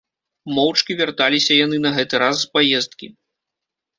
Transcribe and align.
Моўчкі 0.53 0.95
вярталіся 1.01 1.57
яны 1.65 1.77
на 1.85 1.91
гэты 1.97 2.21
раз 2.23 2.35
з 2.41 2.49
праездкі. 2.53 3.07